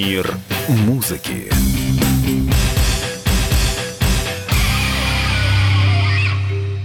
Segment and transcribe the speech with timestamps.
[0.00, 0.34] Мир
[0.66, 1.52] музыки.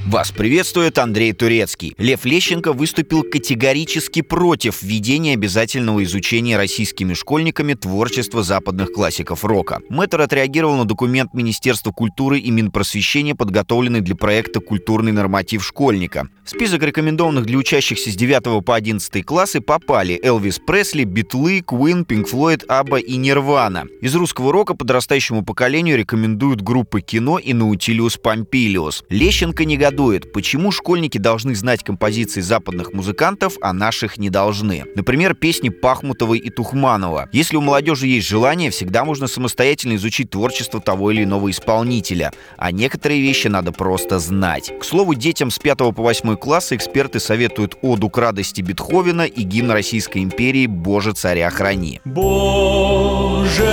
[0.06, 1.96] Вас приветствует Андрей Турецкий.
[1.98, 9.80] Лев Лещенко выступил категорически против введения обязательного изучения российскими школьниками творчества западных классиков рока.
[9.90, 16.30] Мэтр отреагировал на документ Министерства культуры и Минпросвещения, подготовленный для проекта «Культурный норматив школьника».
[16.46, 22.06] В список рекомендованных для учащихся с 9 по 11 классы попали Элвис Пресли, Битлы, Queen,
[22.06, 23.86] Pink Floyd, ABBA и Нирвана.
[24.02, 29.04] Из русского рока подрастающему поколению рекомендуют группы «Кино» и «Наутилиус Помпилиус».
[29.10, 34.84] Лещенко негодует негодует, почему школьники должны знать композиции западных музыкантов, а наших не должны.
[34.96, 37.30] Например, песни Пахмутовой и Тухманова.
[37.32, 42.32] Если у молодежи есть желание, всегда можно самостоятельно изучить творчество того или иного исполнителя.
[42.58, 44.74] А некоторые вещи надо просто знать.
[44.80, 49.44] К слову, детям с 5 по 8 класса эксперты советуют оду к радости Бетховена и
[49.44, 52.02] гимн Российской империи «Боже, царя храни».
[52.06, 53.64] Боже,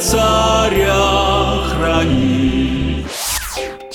[0.00, 1.35] царя.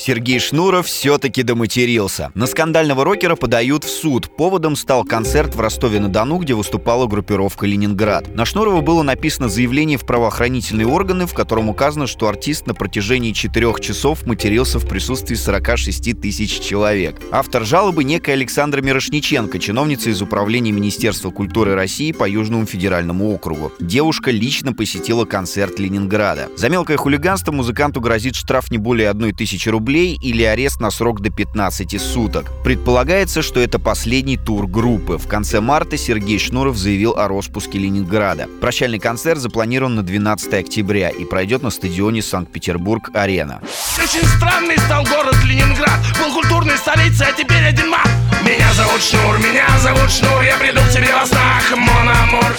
[0.03, 2.31] Сергей Шнуров все-таки доматерился.
[2.33, 4.35] На скандального рокера подают в суд.
[4.35, 8.35] Поводом стал концерт в Ростове-на-Дону, где выступала группировка «Ленинград».
[8.35, 13.31] На Шнурова было написано заявление в правоохранительные органы, в котором указано, что артист на протяжении
[13.31, 17.22] четырех часов матерился в присутствии 46 тысяч человек.
[17.31, 23.72] Автор жалобы некая Александра Мирошниченко, чиновница из Управления Министерства культуры России по Южному федеральному округу.
[23.79, 26.49] Девушка лично посетила концерт Ленинграда.
[26.57, 30.89] За мелкое хулиганство музыканту грозит штраф не более одной тысячи рублей рублей или арест на
[30.89, 32.50] срок до 15 суток.
[32.64, 35.17] Предполагается, что это последний тур группы.
[35.17, 38.47] В конце марта Сергей Шнуров заявил о распуске Ленинграда.
[38.62, 43.62] Прощальный концерт запланирован на 12 октября и пройдет на стадионе Санкт-Петербург-Арена.
[44.02, 48.08] Очень странный стал город Ленинград Был культурной столицей, а теперь один мат
[48.45, 52.55] Меня зовут Шнур, меня зовут Шнур Я приду к тебе во снах, mon amour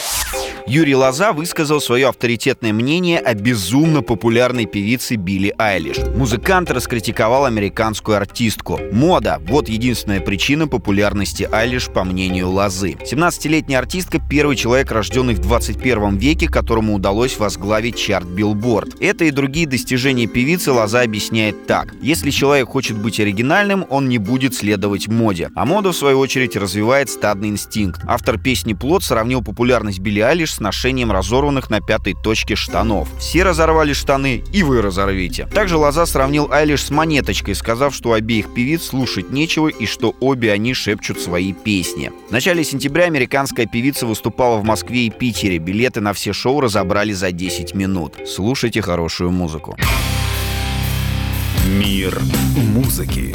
[0.66, 5.98] Юрий Лоза высказал свое авторитетное мнение о безумно популярной певице Билли Айлиш.
[6.14, 8.80] Музыкант раскритиковал американскую артистку.
[8.90, 12.92] Мода– вот единственная причина популярности Айлиш, по мнению Лозы.
[12.92, 18.94] 17-летняя артистка– первый человек, рожденный в 21 веке, которому удалось возглавить чарт Билборд.
[18.98, 21.94] Это и другие достижения певицы Лоза объясняет так.
[22.00, 25.50] Если человек хочет быть оригинальным, он не будет следовать моде.
[25.54, 28.00] А мода, в свою очередь, развивает стадный инстинкт.
[28.06, 33.08] Автор песни «Плот» сравнил популярность Билли Айлиш с ношением разорванных на пятой точке штанов.
[33.18, 35.46] Все разорвали штаны, и вы разорвите.
[35.46, 40.52] Также Лоза сравнил Айлиш с монеточкой, сказав, что обеих певиц слушать нечего и что обе
[40.52, 42.12] они шепчут свои песни.
[42.28, 45.58] В начале сентября американская певица выступала в Москве и Питере.
[45.58, 48.14] Билеты на все шоу разобрали за 10 минут.
[48.26, 49.76] Слушайте хорошую музыку.
[51.66, 52.20] Мир
[52.56, 53.34] музыки.